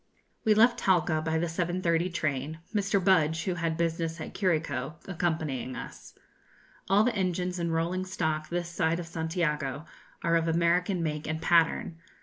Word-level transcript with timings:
We 0.43 0.55
left 0.55 0.79
Talca 0.79 1.21
by 1.21 1.37
the 1.37 1.45
7.30 1.45 2.11
train, 2.11 2.59
Mr. 2.73 2.99
Budge, 3.05 3.43
who 3.43 3.53
had 3.53 3.77
business 3.77 4.19
at 4.19 4.33
Curico, 4.33 4.95
accompanying 5.07 5.75
us. 5.75 6.15
All 6.89 7.03
the 7.03 7.13
engines 7.15 7.59
and 7.59 7.71
rolling 7.71 8.05
stock 8.05 8.49
this 8.49 8.67
side 8.69 8.99
of 8.99 9.05
Santiago 9.05 9.85
are 10.23 10.35
of 10.35 10.47
American 10.47 11.03
make 11.03 11.27
and 11.27 11.39
pattern. 11.39 11.99